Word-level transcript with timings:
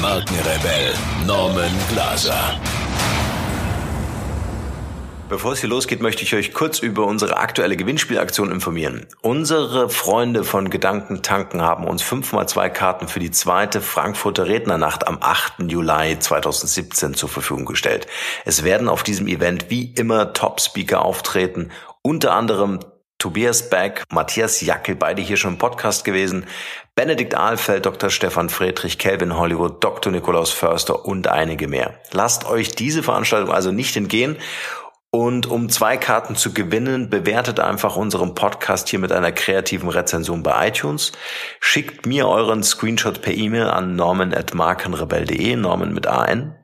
Markenrebell 0.00 0.94
Norman 1.26 1.70
Glaser. 1.90 2.58
Bevor 5.28 5.52
es 5.52 5.60
hier 5.60 5.68
losgeht, 5.68 6.00
möchte 6.00 6.22
ich 6.22 6.34
euch 6.34 6.54
kurz 6.54 6.78
über 6.78 7.04
unsere 7.04 7.36
aktuelle 7.36 7.76
Gewinnspielaktion 7.76 8.50
informieren. 8.50 9.06
Unsere 9.20 9.90
Freunde 9.90 10.42
von 10.42 10.70
Gedanken 10.70 11.22
tanken 11.22 11.60
haben 11.60 11.84
uns 11.84 12.02
5x2 12.02 12.70
Karten 12.70 13.08
für 13.08 13.20
die 13.20 13.30
zweite 13.30 13.82
Frankfurter 13.82 14.46
Rednernacht 14.46 15.06
am 15.06 15.18
8. 15.20 15.70
Juli 15.70 16.18
2017 16.18 17.12
zur 17.12 17.28
Verfügung 17.28 17.66
gestellt. 17.66 18.06
Es 18.46 18.64
werden 18.64 18.88
auf 18.88 19.02
diesem 19.02 19.28
Event 19.28 19.68
wie 19.68 19.92
immer 19.96 20.32
Top-Speaker 20.32 21.04
auftreten, 21.04 21.70
unter 22.02 22.32
anderem 22.32 22.80
Tobias 23.20 23.70
Beck, 23.70 24.02
Matthias 24.10 24.60
Jackel, 24.62 24.96
beide 24.96 25.22
hier 25.22 25.36
schon 25.36 25.52
im 25.52 25.58
Podcast 25.58 26.04
gewesen, 26.04 26.46
Benedikt 26.96 27.36
Ahlfeld, 27.36 27.86
Dr. 27.86 28.10
Stefan 28.10 28.48
Friedrich, 28.48 28.98
Kelvin 28.98 29.36
Hollywood, 29.36 29.84
Dr. 29.84 30.10
Nikolaus 30.10 30.50
Förster 30.50 31.04
und 31.04 31.28
einige 31.28 31.68
mehr. 31.68 32.00
Lasst 32.12 32.46
euch 32.46 32.70
diese 32.70 33.02
Veranstaltung 33.02 33.52
also 33.52 33.70
nicht 33.70 33.96
entgehen. 33.96 34.36
Und 35.12 35.46
um 35.46 35.68
zwei 35.68 35.96
Karten 35.96 36.34
zu 36.34 36.54
gewinnen, 36.54 37.10
bewertet 37.10 37.60
einfach 37.60 37.96
unseren 37.96 38.34
Podcast 38.34 38.88
hier 38.88 39.00
mit 39.00 39.12
einer 39.12 39.32
kreativen 39.32 39.88
Rezension 39.88 40.42
bei 40.42 40.68
iTunes. 40.68 41.12
Schickt 41.60 42.06
mir 42.06 42.28
euren 42.28 42.62
Screenshot 42.62 43.20
per 43.20 43.34
E-Mail 43.34 43.66
an 43.66 43.96
norman.markenrebell.de, 43.96 45.56
Norman 45.56 45.92
mit 45.92 46.06
AN 46.06 46.56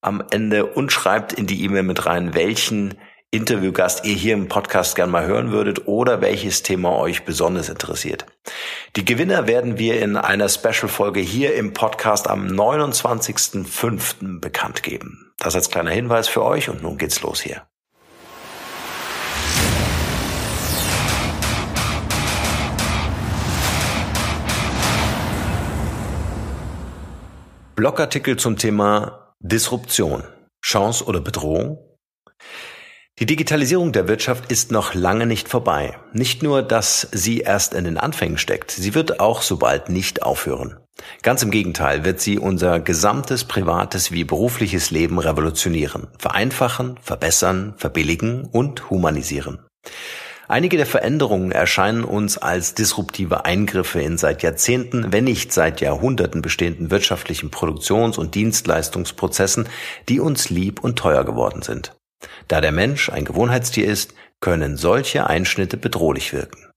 am 0.00 0.24
Ende 0.30 0.66
und 0.66 0.90
schreibt 0.90 1.32
in 1.32 1.46
die 1.46 1.62
E-Mail 1.64 1.84
mit 1.84 2.06
rein, 2.06 2.34
welchen 2.34 2.98
Interviewgast 3.34 4.04
ihr 4.04 4.14
hier 4.14 4.34
im 4.34 4.48
Podcast 4.48 4.94
gern 4.94 5.08
mal 5.08 5.24
hören 5.24 5.52
würdet 5.52 5.86
oder 5.86 6.20
welches 6.20 6.62
Thema 6.62 6.98
euch 6.98 7.24
besonders 7.24 7.70
interessiert. 7.70 8.26
Die 8.94 9.06
Gewinner 9.06 9.46
werden 9.46 9.78
wir 9.78 10.02
in 10.02 10.18
einer 10.18 10.50
Special-Folge 10.50 11.20
hier 11.20 11.54
im 11.54 11.72
Podcast 11.72 12.28
am 12.28 12.46
29.05. 12.48 14.38
bekannt 14.38 14.82
geben. 14.82 15.32
Das 15.38 15.54
als 15.54 15.70
kleiner 15.70 15.92
Hinweis 15.92 16.28
für 16.28 16.44
euch 16.44 16.68
und 16.68 16.82
nun 16.82 16.98
geht's 16.98 17.22
los 17.22 17.40
hier. 17.40 17.62
Blogartikel 27.76 28.36
zum 28.36 28.58
Thema 28.58 29.34
Disruption. 29.40 30.22
Chance 30.60 31.06
oder 31.06 31.22
Bedrohung? 31.22 31.91
Die 33.18 33.26
Digitalisierung 33.26 33.92
der 33.92 34.08
Wirtschaft 34.08 34.50
ist 34.50 34.72
noch 34.72 34.94
lange 34.94 35.26
nicht 35.26 35.48
vorbei. 35.48 35.98
Nicht 36.14 36.42
nur, 36.42 36.62
dass 36.62 37.06
sie 37.12 37.40
erst 37.40 37.74
in 37.74 37.84
den 37.84 37.98
Anfängen 37.98 38.38
steckt, 38.38 38.70
sie 38.70 38.94
wird 38.94 39.20
auch 39.20 39.42
so 39.42 39.58
bald 39.58 39.90
nicht 39.90 40.22
aufhören. 40.22 40.78
Ganz 41.22 41.42
im 41.42 41.50
Gegenteil 41.50 42.04
wird 42.04 42.20
sie 42.20 42.38
unser 42.38 42.80
gesamtes 42.80 43.44
privates 43.44 44.12
wie 44.12 44.24
berufliches 44.24 44.90
Leben 44.90 45.18
revolutionieren, 45.18 46.08
vereinfachen, 46.18 46.98
verbessern, 47.02 47.74
verbilligen 47.76 48.44
und 48.46 48.88
humanisieren. 48.88 49.60
Einige 50.48 50.76
der 50.76 50.86
Veränderungen 50.86 51.52
erscheinen 51.52 52.04
uns 52.04 52.38
als 52.38 52.74
disruptive 52.74 53.44
Eingriffe 53.44 54.00
in 54.00 54.18
seit 54.18 54.42
Jahrzehnten, 54.42 55.12
wenn 55.12 55.24
nicht 55.24 55.52
seit 55.52 55.80
Jahrhunderten 55.80 56.42
bestehenden 56.42 56.90
wirtschaftlichen 56.90 57.50
Produktions- 57.50 58.18
und 58.18 58.34
Dienstleistungsprozessen, 58.34 59.68
die 60.08 60.20
uns 60.20 60.50
lieb 60.50 60.82
und 60.82 60.98
teuer 60.98 61.24
geworden 61.24 61.62
sind. 61.62 61.94
Da 62.48 62.60
der 62.60 62.72
Mensch 62.72 63.10
ein 63.10 63.24
Gewohnheitstier 63.24 63.86
ist, 63.86 64.14
können 64.40 64.76
solche 64.76 65.26
Einschnitte 65.26 65.76
bedrohlich 65.76 66.32
wirken. 66.32 66.72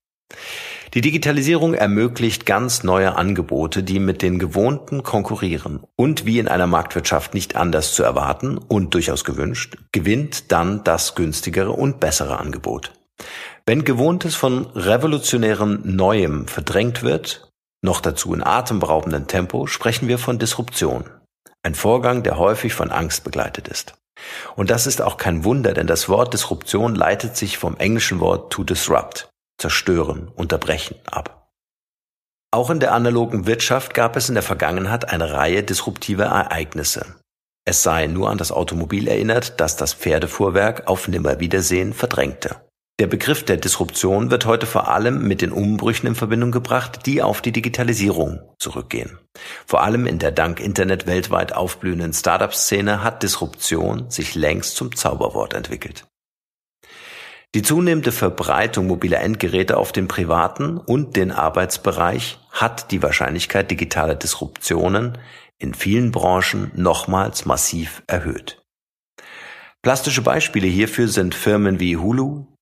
Die 0.93 1.01
Digitalisierung 1.01 1.73
ermöglicht 1.73 2.45
ganz 2.45 2.83
neue 2.83 3.17
Angebote, 3.17 3.83
die 3.83 3.99
mit 3.99 4.21
den 4.21 4.39
gewohnten 4.39 5.03
konkurrieren 5.03 5.83
und 5.97 6.25
wie 6.25 6.39
in 6.39 6.47
einer 6.47 6.67
Marktwirtschaft 6.67 7.33
nicht 7.33 7.57
anders 7.57 7.93
zu 7.93 8.03
erwarten 8.03 8.57
und 8.57 8.93
durchaus 8.93 9.25
gewünscht, 9.25 9.77
gewinnt 9.91 10.53
dann 10.53 10.85
das 10.85 11.15
günstigere 11.15 11.71
und 11.71 11.99
bessere 11.99 12.39
Angebot. 12.39 12.93
Wenn 13.65 13.83
Gewohntes 13.83 14.35
von 14.35 14.67
revolutionärem 14.67 15.81
Neuem 15.83 16.47
verdrängt 16.47 17.03
wird, 17.03 17.51
noch 17.83 17.99
dazu 17.99 18.33
in 18.33 18.41
atemberaubendem 18.41 19.27
Tempo, 19.27 19.67
sprechen 19.67 20.07
wir 20.07 20.17
von 20.17 20.39
Disruption. 20.39 21.09
Ein 21.61 21.75
Vorgang, 21.75 22.23
der 22.23 22.37
häufig 22.37 22.73
von 22.73 22.91
Angst 22.91 23.23
begleitet 23.23 23.67
ist. 23.67 23.95
Und 24.55 24.69
das 24.69 24.87
ist 24.87 25.01
auch 25.01 25.17
kein 25.17 25.43
Wunder, 25.43 25.73
denn 25.73 25.87
das 25.87 26.09
Wort 26.09 26.33
Disruption 26.33 26.95
leitet 26.95 27.35
sich 27.35 27.57
vom 27.57 27.77
englischen 27.77 28.19
Wort 28.19 28.51
to 28.51 28.63
disrupt, 28.63 29.29
zerstören, 29.57 30.29
unterbrechen 30.35 30.95
ab. 31.05 31.49
Auch 32.51 32.69
in 32.69 32.79
der 32.79 32.93
analogen 32.93 33.47
Wirtschaft 33.47 33.93
gab 33.93 34.15
es 34.15 34.29
in 34.29 34.35
der 34.35 34.43
Vergangenheit 34.43 35.09
eine 35.09 35.33
Reihe 35.33 35.63
disruptiver 35.63 36.25
Ereignisse. 36.25 37.15
Es 37.65 37.83
sei 37.83 38.07
nur 38.07 38.29
an 38.29 38.37
das 38.37 38.51
Automobil 38.51 39.07
erinnert, 39.07 39.59
das 39.59 39.75
das 39.75 39.93
Pferdefuhrwerk 39.93 40.87
auf 40.87 41.07
Nimmerwiedersehen 41.07 41.93
verdrängte. 41.93 42.64
Der 42.97 43.07
Begriff 43.07 43.43
der 43.43 43.57
Disruption 43.57 44.31
wird 44.31 44.45
heute 44.45 44.65
vor 44.65 44.87
allem 44.87 45.27
mit 45.27 45.41
den 45.41 45.51
Umbrüchen 45.51 46.07
in 46.07 46.15
Verbindung 46.15 46.51
gebracht, 46.51 47.05
die 47.05 47.21
auf 47.21 47.41
die 47.41 47.51
Digitalisierung 47.51 48.39
zurückgehen. 48.57 49.19
Vor 49.65 49.83
allem 49.83 50.05
in 50.05 50.17
der 50.17 50.31
dank 50.31 50.61
Internet 50.61 51.05
weltweit 51.05 51.51
aufblühenden 51.51 52.13
Startup-Szene 52.13 53.03
hat 53.03 53.21
Disruption 53.21 54.09
sich 54.09 54.35
längst 54.35 54.77
zum 54.77 54.95
Zauberwort 54.95 55.53
entwickelt. 55.53 56.05
Die 57.53 57.63
zunehmende 57.63 58.13
Verbreitung 58.13 58.87
mobiler 58.87 59.19
Endgeräte 59.19 59.75
auf 59.75 59.91
den 59.91 60.07
privaten 60.07 60.77
und 60.77 61.17
den 61.17 61.33
Arbeitsbereich 61.33 62.39
hat 62.51 62.91
die 62.91 63.03
Wahrscheinlichkeit 63.03 63.69
digitaler 63.71 64.15
Disruptionen 64.15 65.17
in 65.57 65.73
vielen 65.73 66.11
Branchen 66.11 66.71
nochmals 66.75 67.45
massiv 67.45 68.03
erhöht. 68.07 68.61
Plastische 69.81 70.21
Beispiele 70.21 70.67
hierfür 70.67 71.09
sind 71.09 71.35
Firmen 71.35 71.79
wie 71.79 71.97
Hulu, 71.97 72.54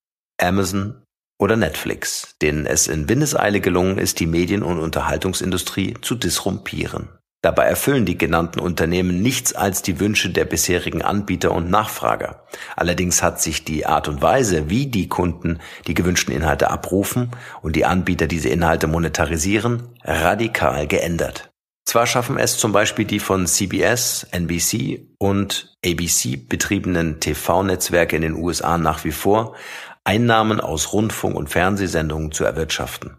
Amazon 0.44 1.04
oder 1.40 1.56
Netflix, 1.56 2.36
denen 2.42 2.66
es 2.66 2.88
in 2.88 3.10
Windeseile 3.10 3.60
gelungen 3.60 3.98
ist, 3.98 4.20
die 4.20 4.28
Medien- 4.28 4.64
und 4.64 4.80
Unterhaltungsindustrie 4.80 5.96
zu 6.02 6.16
disrumpieren. 6.16 7.10
Dabei 7.44 7.66
erfüllen 7.66 8.06
die 8.06 8.18
genannten 8.18 8.62
Unternehmen 8.62 9.22
nichts 9.22 9.54
als 9.54 9.82
die 9.82 10.00
Wünsche 10.00 10.30
der 10.30 10.46
bisherigen 10.46 11.02
Anbieter 11.02 11.52
und 11.52 11.70
Nachfrager. 11.70 12.46
Allerdings 12.78 13.22
hat 13.22 13.42
sich 13.42 13.66
die 13.66 13.86
Art 13.86 14.08
und 14.08 14.22
Weise, 14.22 14.70
wie 14.70 14.88
die 14.88 15.10
Kunden 15.10 15.60
die 15.86 15.94
gewünschten 15.94 16.34
Inhalte 16.34 16.72
abrufen 16.72 17.32
und 17.62 17.76
die 17.76 17.84
Anbieter 17.84 18.28
diese 18.28 18.48
Inhalte 18.48 18.88
monetarisieren, 18.88 19.90
radikal 20.06 20.88
geändert. 20.88 21.50
Zwar 21.86 22.08
schaffen 22.08 22.38
es 22.38 22.58
zum 22.58 22.72
Beispiel 22.72 23.04
die 23.04 23.20
von 23.20 23.46
CBS, 23.46 24.26
NBC 24.32 25.02
und 25.20 25.76
ABC 25.86 26.38
betriebenen 26.38 27.20
TV-Netzwerke 27.20 28.16
in 28.16 28.22
den 28.22 28.36
USA 28.36 28.78
nach 28.78 29.04
wie 29.04 29.12
vor, 29.12 29.58
Einnahmen 30.04 30.60
aus 30.60 30.94
Rundfunk- 30.94 31.36
und 31.36 31.50
Fernsehsendungen 31.50 32.32
zu 32.32 32.44
erwirtschaften. 32.44 33.18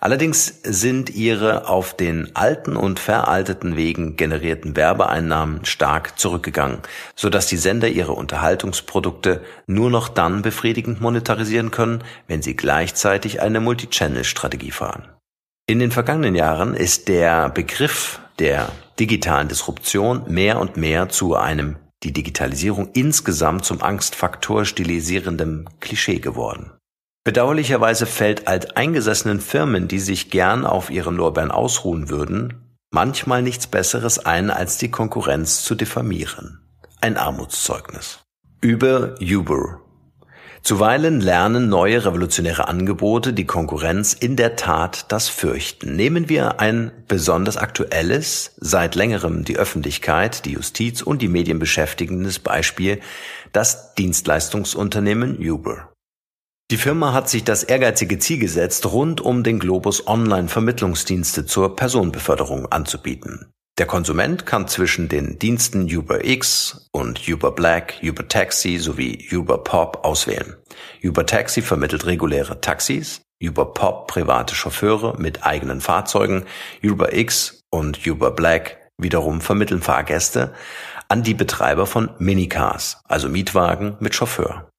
Allerdings 0.00 0.60
sind 0.62 1.10
ihre 1.10 1.68
auf 1.68 1.96
den 1.96 2.34
alten 2.36 2.76
und 2.76 3.00
veralteten 3.00 3.76
Wegen 3.76 4.16
generierten 4.16 4.76
Werbeeinnahmen 4.76 5.64
stark 5.64 6.18
zurückgegangen, 6.18 6.78
so 7.16 7.28
dass 7.28 7.46
die 7.46 7.56
Sender 7.56 7.88
ihre 7.88 8.12
Unterhaltungsprodukte 8.12 9.42
nur 9.66 9.90
noch 9.90 10.08
dann 10.08 10.42
befriedigend 10.42 11.00
monetarisieren 11.00 11.70
können, 11.70 12.04
wenn 12.28 12.42
sie 12.42 12.54
gleichzeitig 12.54 13.40
eine 13.40 13.60
Multichannel-Strategie 13.60 14.70
fahren. 14.70 15.08
In 15.66 15.78
den 15.78 15.90
vergangenen 15.90 16.34
Jahren 16.34 16.74
ist 16.74 17.08
der 17.08 17.48
Begriff 17.48 18.20
der 18.38 18.70
digitalen 19.00 19.48
Disruption 19.48 20.24
mehr 20.28 20.60
und 20.60 20.76
mehr 20.76 21.08
zu 21.08 21.34
einem 21.34 21.76
die 22.04 22.12
Digitalisierung 22.12 22.90
insgesamt 22.92 23.64
zum 23.64 23.82
Angstfaktor 23.82 24.64
stilisierendem 24.64 25.66
Klischee 25.80 26.20
geworden. 26.20 26.70
Bedauerlicherweise 27.24 28.04
fällt 28.04 28.46
alteingesessenen 28.46 29.40
Firmen, 29.40 29.88
die 29.88 29.98
sich 29.98 30.30
gern 30.30 30.66
auf 30.66 30.90
ihren 30.90 31.16
Lorbeeren 31.16 31.50
ausruhen 31.50 32.10
würden, 32.10 32.76
manchmal 32.90 33.42
nichts 33.42 33.66
Besseres 33.66 34.18
ein, 34.18 34.50
als 34.50 34.76
die 34.76 34.90
Konkurrenz 34.90 35.64
zu 35.64 35.74
diffamieren. 35.74 36.60
Ein 37.00 37.16
Armutszeugnis. 37.16 38.20
Über 38.60 39.14
Uber. 39.20 39.83
Zuweilen 40.64 41.20
lernen 41.20 41.68
neue 41.68 42.06
revolutionäre 42.06 42.68
Angebote 42.68 43.34
die 43.34 43.44
Konkurrenz 43.44 44.14
in 44.14 44.34
der 44.34 44.56
Tat 44.56 45.12
das 45.12 45.28
Fürchten. 45.28 45.94
Nehmen 45.94 46.30
wir 46.30 46.58
ein 46.58 46.90
besonders 47.06 47.58
aktuelles, 47.58 48.54
seit 48.56 48.94
längerem 48.94 49.44
die 49.44 49.58
Öffentlichkeit, 49.58 50.46
die 50.46 50.52
Justiz 50.52 51.02
und 51.02 51.20
die 51.20 51.28
Medien 51.28 51.58
beschäftigendes 51.58 52.38
Beispiel, 52.38 53.00
das 53.52 53.94
Dienstleistungsunternehmen 53.96 55.36
Uber. 55.38 55.92
Die 56.70 56.78
Firma 56.78 57.12
hat 57.12 57.28
sich 57.28 57.44
das 57.44 57.62
ehrgeizige 57.62 58.18
Ziel 58.18 58.38
gesetzt, 58.38 58.86
rund 58.86 59.20
um 59.20 59.42
den 59.42 59.58
Globus 59.58 60.06
Online-Vermittlungsdienste 60.06 61.44
zur 61.44 61.76
Personenbeförderung 61.76 62.72
anzubieten. 62.72 63.52
Der 63.76 63.86
Konsument 63.86 64.46
kann 64.46 64.68
zwischen 64.68 65.08
den 65.08 65.40
Diensten 65.40 65.92
Uber 65.92 66.24
X 66.24 66.88
und 66.92 67.28
Uber 67.28 67.50
Black, 67.50 67.94
Uber 68.04 68.28
Taxi 68.28 68.78
sowie 68.78 69.28
Uber 69.32 69.64
Pop 69.64 70.04
auswählen. 70.04 70.54
Uber 71.02 71.26
Taxi 71.26 71.60
vermittelt 71.60 72.06
reguläre 72.06 72.60
Taxis, 72.60 73.22
Uber 73.42 73.74
Pop 73.74 74.06
private 74.06 74.54
Chauffeure 74.54 75.16
mit 75.18 75.44
eigenen 75.44 75.80
Fahrzeugen, 75.80 76.44
Uber 76.84 77.14
X 77.14 77.62
und 77.72 78.06
Uber 78.06 78.30
Black 78.30 78.90
wiederum 78.96 79.40
vermitteln 79.40 79.82
Fahrgäste 79.82 80.54
an 81.08 81.24
die 81.24 81.34
Betreiber 81.34 81.86
von 81.86 82.10
Minicars, 82.18 83.00
also 83.08 83.28
Mietwagen 83.28 83.96
mit 83.98 84.14
Chauffeur. 84.14 84.70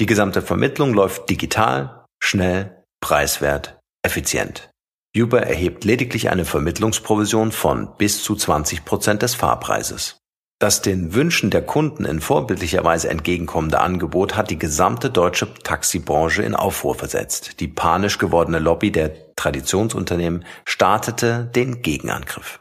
Die 0.00 0.06
gesamte 0.06 0.42
Vermittlung 0.42 0.92
läuft 0.94 1.30
digital, 1.30 2.04
schnell, 2.20 2.82
preiswert, 3.00 3.78
effizient. 4.02 4.68
Uber 5.16 5.42
erhebt 5.42 5.84
lediglich 5.84 6.30
eine 6.30 6.44
Vermittlungsprovision 6.44 7.52
von 7.52 7.88
bis 7.96 8.22
zu 8.22 8.34
20 8.34 8.84
Prozent 8.84 9.22
des 9.22 9.34
Fahrpreises. 9.34 10.18
Das 10.58 10.80
den 10.80 11.14
Wünschen 11.14 11.50
der 11.50 11.62
Kunden 11.62 12.06
in 12.06 12.20
vorbildlicher 12.20 12.82
Weise 12.82 13.10
entgegenkommende 13.10 13.80
Angebot 13.80 14.36
hat 14.36 14.50
die 14.50 14.58
gesamte 14.58 15.10
deutsche 15.10 15.52
Taxibranche 15.52 16.42
in 16.42 16.54
Aufruhr 16.54 16.94
versetzt. 16.94 17.60
Die 17.60 17.68
panisch 17.68 18.16
gewordene 18.16 18.58
Lobby 18.58 18.90
der 18.90 19.34
Traditionsunternehmen 19.36 20.46
startete 20.64 21.50
den 21.54 21.82
Gegenangriff. 21.82 22.60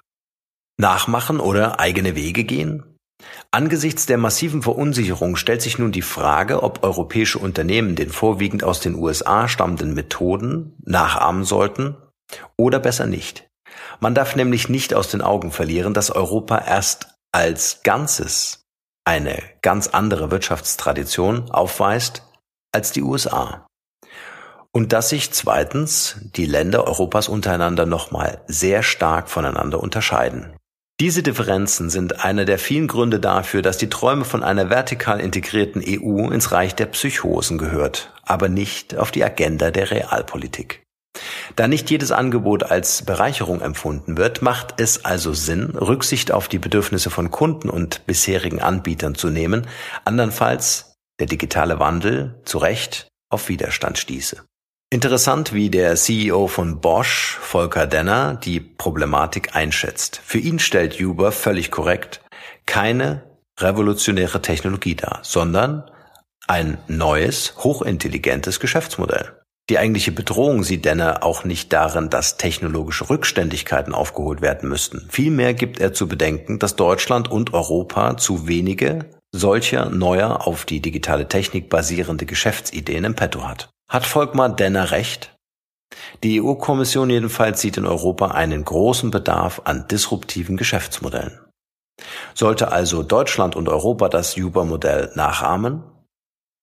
Nachmachen 0.78 1.40
oder 1.40 1.80
eigene 1.80 2.16
Wege 2.18 2.44
gehen? 2.44 2.84
Angesichts 3.52 4.06
der 4.06 4.18
massiven 4.18 4.62
Verunsicherung 4.62 5.38
stellt 5.38 5.62
sich 5.62 5.80
nun 5.80 5.94
die 5.94 6.02
Frage, 6.02 6.64
ob 6.64 6.84
europäische 6.84 7.40
Unternehmen 7.40 7.96
den 7.96 8.10
vorwiegend 8.10 8.66
aus 8.66 8.82
den 8.82 8.96
USA 8.96 9.48
stammenden 9.48 9.94
Methoden 9.94 10.76
nachahmen 10.84 11.46
sollten 11.46 11.96
oder 12.58 12.80
besser 12.80 13.06
nicht. 13.06 13.48
Man 14.00 14.16
darf 14.16 14.36
nämlich 14.36 14.70
nicht 14.70 14.94
aus 14.94 15.10
den 15.10 15.22
Augen 15.22 15.52
verlieren, 15.52 15.94
dass 15.94 16.12
Europa 16.12 16.60
erst 16.60 17.08
als 17.32 17.82
Ganzes 17.84 18.66
eine 19.06 19.42
ganz 19.62 19.88
andere 19.88 20.32
Wirtschaftstradition 20.32 21.52
aufweist 21.52 22.24
als 22.74 22.92
die 22.92 23.04
USA. 23.04 23.68
Und 24.72 24.92
dass 24.92 25.10
sich 25.10 25.32
zweitens 25.32 26.18
die 26.36 26.46
Länder 26.46 26.86
Europas 26.86 27.30
untereinander 27.30 27.86
nochmal 27.86 28.42
sehr 28.48 28.84
stark 28.84 29.30
voneinander 29.30 29.80
unterscheiden. 29.80 30.58
Diese 31.00 31.24
Differenzen 31.24 31.90
sind 31.90 32.24
einer 32.24 32.46
der 32.46 32.58
vielen 32.58 32.88
Gründe 32.88 33.20
dafür, 33.20 33.62
dass 33.62 33.78
die 33.78 33.90
Träume 33.90 34.24
von 34.24 34.44
einer 34.44 34.70
vertikal 34.70 35.20
integrierten 35.20 35.84
EU 35.86 36.30
ins 36.30 36.54
Reich 36.54 36.74
der 36.74 36.86
Psychosen 36.86 37.58
gehört, 37.58 38.14
aber 38.24 38.48
nicht 38.48 38.96
auf 38.96 39.12
die 39.12 39.24
Agenda 39.24 39.72
der 39.72 39.92
Realpolitik. 39.92 40.85
Da 41.56 41.68
nicht 41.68 41.90
jedes 41.90 42.12
Angebot 42.12 42.64
als 42.64 43.04
Bereicherung 43.04 43.62
empfunden 43.62 44.18
wird, 44.18 44.42
macht 44.42 44.76
es 44.78 45.06
also 45.06 45.34
Sinn, 45.34 45.72
Rücksicht 45.72 46.32
auf 46.32 46.48
die 46.48 46.60
Bedürfnisse 46.60 47.10
von 47.10 47.32
Kunden 47.32 47.70
und 47.70 48.06
bisherigen 48.06 48.62
Anbietern 48.62 49.16
zu 49.16 49.30
nehmen, 49.30 49.68
andernfalls 50.04 50.96
der 51.20 51.28
digitale 51.28 51.80
Wandel 51.80 52.42
zu 52.46 52.58
Recht 52.58 53.08
auf 53.30 53.50
Widerstand 53.50 53.98
stieße. 53.98 54.44
Interessant, 54.92 55.54
wie 55.54 55.70
der 55.70 55.96
CEO 55.96 56.48
von 56.48 56.80
Bosch, 56.80 57.38
Volker 57.42 57.88
Denner, 57.88 58.36
die 58.36 58.60
Problematik 58.60 59.56
einschätzt. 59.56 60.22
Für 60.24 60.38
ihn 60.38 60.60
stellt 60.60 61.02
Uber 61.02 61.32
völlig 61.32 61.72
korrekt 61.72 62.22
keine 62.66 63.24
revolutionäre 63.60 64.42
Technologie 64.42 64.96
dar, 64.96 65.20
sondern 65.24 65.90
ein 66.48 66.78
neues, 66.88 67.56
hochintelligentes 67.58 68.60
Geschäftsmodell. 68.60 69.42
Die 69.70 69.80
eigentliche 69.80 70.12
Bedrohung 70.12 70.64
sieht 70.64 70.86
Denner 70.86 71.24
auch 71.24 71.44
nicht 71.44 71.74
darin, 71.74 72.12
dass 72.12 72.38
technologische 72.38 73.10
Rückständigkeiten 73.10 73.96
aufgeholt 73.96 74.42
werden 74.42 74.70
müssten. 74.70 75.08
Vielmehr 75.10 75.56
gibt 75.56 75.80
er 75.80 75.92
zu 75.92 76.08
bedenken, 76.08 76.60
dass 76.60 76.76
Deutschland 76.76 77.32
und 77.32 77.54
Europa 77.54 78.16
zu 78.18 78.48
wenige 78.48 79.10
solcher 79.32 79.90
neuer 79.90 80.46
auf 80.46 80.66
die 80.66 80.82
digitale 80.82 81.28
Technik 81.28 81.70
basierende 81.70 82.28
Geschäftsideen 82.28 83.06
im 83.06 83.16
Petto 83.16 83.44
hat. 83.48 83.70
Hat 83.90 84.06
Volkmar 84.06 84.50
Denner 84.50 84.92
recht? 84.92 85.36
Die 86.24 86.42
EU-Kommission 86.42 87.10
jedenfalls 87.10 87.60
sieht 87.60 87.78
in 87.78 87.86
Europa 87.86 88.28
einen 88.30 88.64
großen 88.64 89.12
Bedarf 89.12 89.62
an 89.66 89.88
disruptiven 89.88 90.58
Geschäftsmodellen. 90.58 91.40
Sollte 92.34 92.72
also 92.72 93.04
Deutschland 93.04 93.56
und 93.56 93.70
Europa 93.70 94.10
das 94.10 94.38
Uber-Modell 94.38 95.12
nachahmen? 95.16 95.84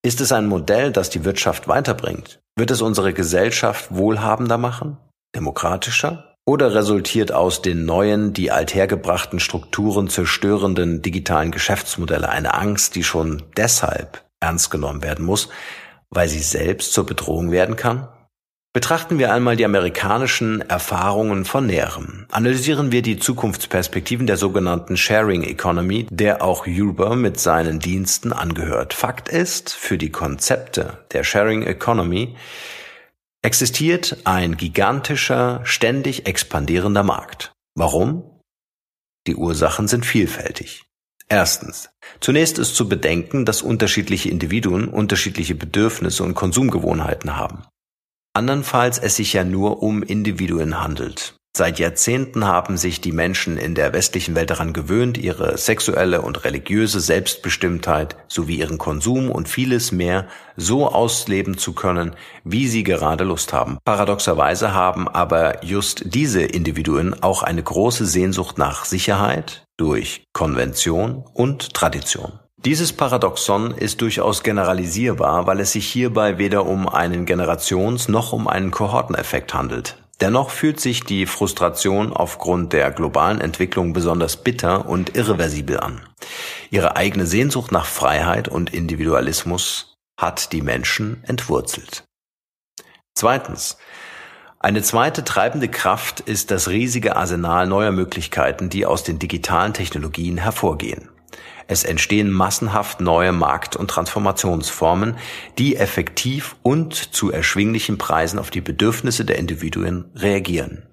Ist 0.04 0.20
es 0.20 0.32
ein 0.32 0.46
Modell, 0.46 0.92
das 0.92 1.10
die 1.10 1.24
Wirtschaft 1.24 1.68
weiterbringt? 1.68 2.41
Wird 2.56 2.70
es 2.70 2.82
unsere 2.82 3.14
Gesellschaft 3.14 3.94
wohlhabender 3.94 4.58
machen? 4.58 4.98
Demokratischer? 5.34 6.36
Oder 6.44 6.74
resultiert 6.74 7.32
aus 7.32 7.62
den 7.62 7.84
neuen, 7.84 8.32
die 8.32 8.50
althergebrachten 8.50 9.38
Strukturen 9.40 10.08
zerstörenden 10.08 11.00
digitalen 11.00 11.52
Geschäftsmodelle 11.52 12.28
eine 12.28 12.54
Angst, 12.54 12.96
die 12.96 13.04
schon 13.04 13.44
deshalb 13.56 14.24
ernst 14.40 14.70
genommen 14.70 15.02
werden 15.02 15.24
muss, 15.24 15.48
weil 16.10 16.28
sie 16.28 16.40
selbst 16.40 16.92
zur 16.92 17.06
Bedrohung 17.06 17.52
werden 17.52 17.76
kann? 17.76 18.08
Betrachten 18.74 19.18
wir 19.18 19.34
einmal 19.34 19.56
die 19.56 19.66
amerikanischen 19.66 20.62
Erfahrungen 20.62 21.44
von 21.44 21.66
näherem. 21.66 22.24
Analysieren 22.30 22.90
wir 22.90 23.02
die 23.02 23.18
Zukunftsperspektiven 23.18 24.26
der 24.26 24.38
sogenannten 24.38 24.96
Sharing 24.96 25.42
Economy, 25.42 26.06
der 26.08 26.42
auch 26.42 26.66
Uber 26.66 27.14
mit 27.14 27.38
seinen 27.38 27.80
Diensten 27.80 28.32
angehört. 28.32 28.94
Fakt 28.94 29.28
ist, 29.28 29.74
für 29.74 29.98
die 29.98 30.10
Konzepte 30.10 31.04
der 31.12 31.22
Sharing 31.22 31.62
Economy 31.64 32.34
existiert 33.42 34.16
ein 34.24 34.56
gigantischer, 34.56 35.60
ständig 35.64 36.26
expandierender 36.26 37.02
Markt. 37.02 37.52
Warum? 37.74 38.40
Die 39.26 39.36
Ursachen 39.36 39.86
sind 39.86 40.06
vielfältig. 40.06 40.86
Erstens. 41.28 41.90
Zunächst 42.20 42.58
ist 42.58 42.74
zu 42.74 42.88
bedenken, 42.88 43.44
dass 43.44 43.60
unterschiedliche 43.60 44.30
Individuen 44.30 44.88
unterschiedliche 44.88 45.54
Bedürfnisse 45.54 46.24
und 46.24 46.34
Konsumgewohnheiten 46.34 47.36
haben. 47.36 47.64
Andernfalls 48.34 48.98
es 48.98 49.16
sich 49.16 49.34
ja 49.34 49.44
nur 49.44 49.82
um 49.82 50.02
Individuen 50.02 50.80
handelt. 50.80 51.34
Seit 51.54 51.78
Jahrzehnten 51.78 52.46
haben 52.46 52.78
sich 52.78 53.02
die 53.02 53.12
Menschen 53.12 53.58
in 53.58 53.74
der 53.74 53.92
westlichen 53.92 54.34
Welt 54.34 54.48
daran 54.48 54.72
gewöhnt, 54.72 55.18
ihre 55.18 55.58
sexuelle 55.58 56.22
und 56.22 56.44
religiöse 56.44 56.98
Selbstbestimmtheit 56.98 58.16
sowie 58.26 58.56
ihren 58.56 58.78
Konsum 58.78 59.30
und 59.30 59.50
vieles 59.50 59.92
mehr 59.92 60.28
so 60.56 60.88
ausleben 60.88 61.58
zu 61.58 61.74
können, 61.74 62.16
wie 62.42 62.68
sie 62.68 62.84
gerade 62.84 63.24
Lust 63.24 63.52
haben. 63.52 63.76
Paradoxerweise 63.84 64.72
haben 64.72 65.08
aber 65.08 65.62
just 65.62 66.14
diese 66.14 66.40
Individuen 66.40 67.22
auch 67.22 67.42
eine 67.42 67.62
große 67.62 68.06
Sehnsucht 68.06 68.56
nach 68.56 68.86
Sicherheit, 68.86 69.66
durch 69.76 70.24
Konvention 70.32 71.22
und 71.34 71.74
Tradition. 71.74 72.38
Dieses 72.64 72.92
Paradoxon 72.92 73.72
ist 73.72 74.00
durchaus 74.02 74.44
generalisierbar, 74.44 75.48
weil 75.48 75.58
es 75.58 75.72
sich 75.72 75.88
hierbei 75.88 76.38
weder 76.38 76.64
um 76.64 76.88
einen 76.88 77.26
Generations- 77.26 78.08
noch 78.08 78.32
um 78.32 78.46
einen 78.46 78.70
Kohorteneffekt 78.70 79.52
handelt. 79.52 79.96
Dennoch 80.20 80.50
fühlt 80.50 80.78
sich 80.78 81.02
die 81.02 81.26
Frustration 81.26 82.12
aufgrund 82.12 82.72
der 82.72 82.92
globalen 82.92 83.40
Entwicklung 83.40 83.92
besonders 83.92 84.36
bitter 84.36 84.88
und 84.88 85.16
irreversibel 85.16 85.80
an. 85.80 86.02
Ihre 86.70 86.94
eigene 86.94 87.26
Sehnsucht 87.26 87.72
nach 87.72 87.86
Freiheit 87.86 88.46
und 88.46 88.72
Individualismus 88.72 89.96
hat 90.16 90.52
die 90.52 90.62
Menschen 90.62 91.24
entwurzelt. 91.24 92.04
Zweitens. 93.14 93.76
Eine 94.60 94.82
zweite 94.82 95.24
treibende 95.24 95.66
Kraft 95.68 96.20
ist 96.20 96.52
das 96.52 96.68
riesige 96.68 97.16
Arsenal 97.16 97.66
neuer 97.66 97.90
Möglichkeiten, 97.90 98.70
die 98.70 98.86
aus 98.86 99.02
den 99.02 99.18
digitalen 99.18 99.74
Technologien 99.74 100.38
hervorgehen. 100.38 101.08
Es 101.68 101.84
entstehen 101.84 102.30
massenhaft 102.30 103.00
neue 103.00 103.32
Markt- 103.32 103.76
und 103.76 103.88
Transformationsformen, 103.88 105.16
die 105.58 105.76
effektiv 105.76 106.56
und 106.62 106.94
zu 106.94 107.30
erschwinglichen 107.30 107.98
Preisen 107.98 108.38
auf 108.38 108.50
die 108.50 108.60
Bedürfnisse 108.60 109.24
der 109.24 109.38
Individuen 109.38 110.10
reagieren. 110.14 110.86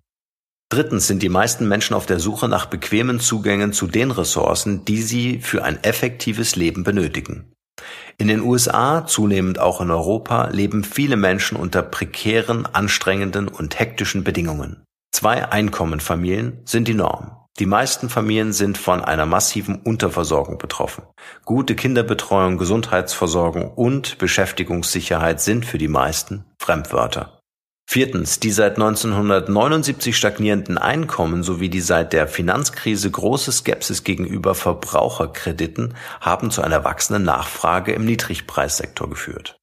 Drittens 0.71 1.07
sind 1.07 1.23
die 1.23 1.29
meisten 1.29 1.67
Menschen 1.67 1.95
auf 1.95 2.05
der 2.05 2.19
Suche 2.19 2.47
nach 2.47 2.67
bequemen 2.67 3.19
Zugängen 3.19 3.73
zu 3.73 3.87
den 3.87 4.11
Ressourcen, 4.11 4.85
die 4.85 5.01
sie 5.01 5.39
für 5.39 5.63
ein 5.63 5.83
effektives 5.83 6.55
Leben 6.55 6.83
benötigen. 6.83 7.51
In 8.17 8.27
den 8.27 8.41
USA, 8.41 9.05
zunehmend 9.05 9.59
auch 9.59 9.81
in 9.81 9.89
Europa, 9.89 10.49
leben 10.49 10.83
viele 10.83 11.15
Menschen 11.15 11.57
unter 11.57 11.81
prekären, 11.81 12.67
anstrengenden 12.67 13.47
und 13.47 13.79
hektischen 13.79 14.23
Bedingungen. 14.23 14.83
Zwei 15.11 15.49
Einkommenfamilien 15.49 16.59
sind 16.65 16.87
die 16.87 16.93
Norm. 16.93 17.38
Die 17.59 17.65
meisten 17.65 18.07
Familien 18.07 18.53
sind 18.53 18.77
von 18.77 19.03
einer 19.03 19.25
massiven 19.25 19.75
Unterversorgung 19.75 20.57
betroffen. 20.57 21.03
Gute 21.43 21.75
Kinderbetreuung, 21.75 22.57
Gesundheitsversorgung 22.57 23.69
und 23.69 24.17
Beschäftigungssicherheit 24.17 25.41
sind 25.41 25.65
für 25.65 25.77
die 25.77 25.89
meisten 25.89 26.45
Fremdwörter. 26.57 27.39
Viertens, 27.85 28.39
die 28.39 28.51
seit 28.51 28.75
1979 28.75 30.15
stagnierenden 30.15 30.77
Einkommen 30.77 31.43
sowie 31.43 31.69
die 31.69 31.81
seit 31.81 32.13
der 32.13 32.27
Finanzkrise 32.27 33.11
große 33.11 33.51
Skepsis 33.51 34.03
gegenüber 34.03 34.55
Verbraucherkrediten 34.55 35.95
haben 36.21 36.51
zu 36.51 36.61
einer 36.61 36.85
wachsenden 36.85 37.23
Nachfrage 37.23 37.91
im 37.91 38.05
Niedrigpreissektor 38.05 39.09
geführt. 39.09 39.58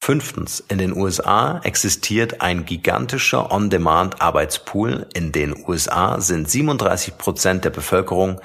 Fünftens, 0.00 0.64
in 0.68 0.78
den 0.78 0.96
USA 0.96 1.60
existiert 1.64 2.40
ein 2.40 2.64
gigantischer 2.64 3.52
On-Demand-Arbeitspool. 3.52 5.06
In 5.12 5.32
den 5.32 5.54
USA 5.66 6.20
sind 6.20 6.48
37 6.48 7.18
Prozent 7.18 7.64
der 7.66 7.70
Bevölkerung 7.70 8.40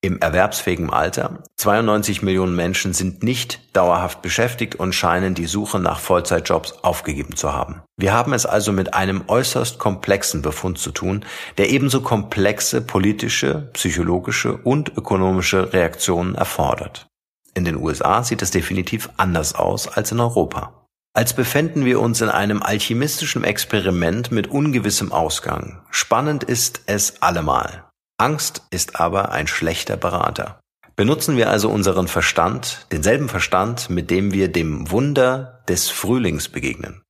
im 0.00 0.20
erwerbsfähigen 0.20 0.90
Alter. 0.90 1.42
92 1.56 2.22
Millionen 2.22 2.54
Menschen 2.54 2.92
sind 2.92 3.22
nicht 3.22 3.74
dauerhaft 3.74 4.22
beschäftigt 4.22 4.76
und 4.76 4.94
scheinen 4.94 5.34
die 5.34 5.46
Suche 5.46 5.80
nach 5.80 5.98
Vollzeitjobs 5.98 6.72
aufgegeben 6.82 7.36
zu 7.36 7.52
haben. 7.52 7.82
Wir 7.96 8.12
haben 8.12 8.32
es 8.32 8.46
also 8.46 8.72
mit 8.72 8.94
einem 8.94 9.24
äußerst 9.26 9.78
komplexen 9.78 10.42
Befund 10.42 10.78
zu 10.78 10.92
tun, 10.92 11.24
der 11.56 11.70
ebenso 11.70 12.02
komplexe 12.02 12.80
politische, 12.80 13.70
psychologische 13.72 14.56
und 14.56 14.96
ökonomische 14.96 15.72
Reaktionen 15.72 16.34
erfordert. 16.34 17.06
In 17.54 17.64
den 17.64 17.76
USA 17.76 18.22
sieht 18.22 18.42
es 18.42 18.52
definitiv 18.52 19.08
anders 19.16 19.54
aus 19.54 19.88
als 19.88 20.12
in 20.12 20.20
Europa 20.20 20.78
als 21.18 21.34
befänden 21.34 21.84
wir 21.84 21.98
uns 21.98 22.20
in 22.20 22.28
einem 22.28 22.62
alchemistischen 22.62 23.42
Experiment 23.42 24.30
mit 24.30 24.46
ungewissem 24.46 25.10
Ausgang. 25.10 25.82
Spannend 25.90 26.44
ist 26.44 26.82
es 26.86 27.20
allemal. 27.20 27.90
Angst 28.18 28.62
ist 28.70 29.00
aber 29.00 29.32
ein 29.32 29.48
schlechter 29.48 29.96
Berater. 29.96 30.60
Benutzen 30.94 31.36
wir 31.36 31.50
also 31.50 31.70
unseren 31.70 32.06
Verstand, 32.06 32.86
denselben 32.92 33.28
Verstand, 33.28 33.90
mit 33.90 34.12
dem 34.12 34.32
wir 34.32 34.46
dem 34.46 34.92
Wunder 34.92 35.64
des 35.66 35.88
Frühlings 35.88 36.50
begegnen. 36.50 37.02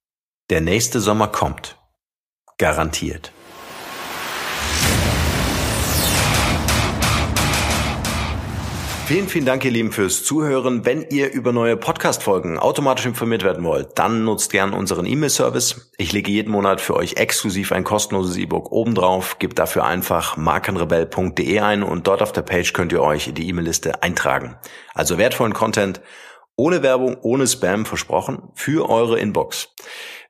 Der 0.48 0.62
nächste 0.62 1.00
Sommer 1.00 1.28
kommt. 1.28 1.76
Garantiert. 2.56 3.30
Vielen, 9.08 9.26
vielen 9.26 9.46
Dank, 9.46 9.64
ihr 9.64 9.70
Lieben, 9.70 9.90
fürs 9.90 10.22
Zuhören. 10.22 10.84
Wenn 10.84 11.00
ihr 11.08 11.32
über 11.32 11.50
neue 11.50 11.78
Podcast-Folgen 11.78 12.58
automatisch 12.58 13.06
informiert 13.06 13.42
werden 13.42 13.64
wollt, 13.64 13.98
dann 13.98 14.24
nutzt 14.24 14.52
gern 14.52 14.74
unseren 14.74 15.06
E-Mail-Service. 15.06 15.90
Ich 15.96 16.12
lege 16.12 16.30
jeden 16.30 16.50
Monat 16.50 16.82
für 16.82 16.94
euch 16.94 17.14
exklusiv 17.16 17.72
ein 17.72 17.84
kostenloses 17.84 18.36
E-Book 18.36 18.70
obendrauf. 18.70 19.38
Gebt 19.38 19.58
dafür 19.58 19.86
einfach 19.86 20.36
markenrebell.de 20.36 21.58
ein 21.60 21.84
und 21.84 22.06
dort 22.06 22.20
auf 22.20 22.32
der 22.32 22.42
Page 22.42 22.74
könnt 22.74 22.92
ihr 22.92 23.00
euch 23.00 23.28
in 23.28 23.34
die 23.34 23.48
E-Mail-Liste 23.48 24.02
eintragen. 24.02 24.56
Also 24.92 25.16
wertvollen 25.16 25.54
Content 25.54 26.02
ohne 26.58 26.82
Werbung, 26.82 27.16
ohne 27.22 27.46
Spam 27.46 27.86
versprochen 27.86 28.42
für 28.54 28.90
eure 28.90 29.18
Inbox. 29.18 29.74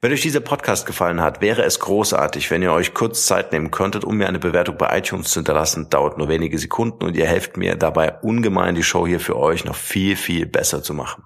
Wenn 0.00 0.12
euch 0.12 0.22
dieser 0.22 0.40
Podcast 0.40 0.86
gefallen 0.86 1.20
hat, 1.20 1.40
wäre 1.40 1.62
es 1.62 1.80
großartig, 1.80 2.52
wenn 2.52 2.62
ihr 2.62 2.72
euch 2.72 2.94
kurz 2.94 3.26
Zeit 3.26 3.50
nehmen 3.50 3.72
könntet, 3.72 4.04
um 4.04 4.16
mir 4.16 4.28
eine 4.28 4.38
Bewertung 4.38 4.76
bei 4.76 4.96
iTunes 4.96 5.30
zu 5.30 5.40
hinterlassen. 5.40 5.90
Dauert 5.90 6.18
nur 6.18 6.28
wenige 6.28 6.58
Sekunden 6.58 7.04
und 7.04 7.16
ihr 7.16 7.26
helft 7.26 7.56
mir 7.56 7.74
dabei 7.74 8.20
ungemein, 8.20 8.76
die 8.76 8.84
Show 8.84 9.06
hier 9.06 9.18
für 9.18 9.36
euch 9.36 9.64
noch 9.64 9.74
viel, 9.74 10.14
viel 10.14 10.46
besser 10.46 10.84
zu 10.84 10.94
machen. 10.94 11.24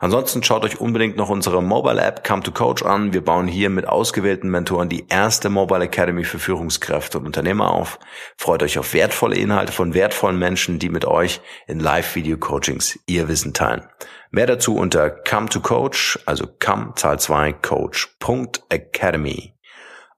Ansonsten 0.00 0.44
schaut 0.44 0.64
euch 0.64 0.80
unbedingt 0.80 1.16
noch 1.16 1.28
unsere 1.28 1.60
Mobile 1.60 2.00
App 2.00 2.22
Come 2.22 2.42
to 2.44 2.52
Coach 2.52 2.84
an. 2.84 3.12
Wir 3.12 3.24
bauen 3.24 3.48
hier 3.48 3.68
mit 3.68 3.88
ausgewählten 3.88 4.48
Mentoren 4.48 4.88
die 4.88 5.06
erste 5.08 5.50
Mobile 5.50 5.84
Academy 5.84 6.22
für 6.22 6.38
Führungskräfte 6.38 7.18
und 7.18 7.26
Unternehmer 7.26 7.72
auf. 7.72 7.98
Freut 8.36 8.62
euch 8.62 8.78
auf 8.78 8.94
wertvolle 8.94 9.36
Inhalte 9.36 9.72
von 9.72 9.94
wertvollen 9.94 10.38
Menschen, 10.38 10.78
die 10.78 10.88
mit 10.88 11.04
euch 11.04 11.40
in 11.66 11.80
Live-Video-Coachings 11.80 13.00
ihr 13.06 13.26
Wissen 13.26 13.54
teilen. 13.54 13.88
Mehr 14.30 14.46
dazu 14.46 14.76
unter 14.76 15.10
Come 15.10 15.48
to 15.48 15.60
Coach, 15.60 16.18
also 16.26 16.46
come 16.46 16.92
Zahl 16.94 17.18
2 17.18 17.54
Coach.academy. 17.54 19.54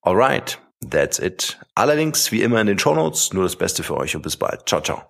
Alright, 0.02 0.58
that's 0.90 1.18
it. 1.18 1.58
Allerdings 1.74 2.30
wie 2.32 2.42
immer 2.42 2.60
in 2.60 2.66
den 2.66 2.78
Show 2.78 2.94
Notes. 2.94 3.32
Nur 3.32 3.44
das 3.44 3.56
Beste 3.56 3.82
für 3.82 3.96
euch 3.96 4.14
und 4.14 4.22
bis 4.22 4.36
bald. 4.36 4.68
Ciao, 4.68 4.82
ciao. 4.82 5.04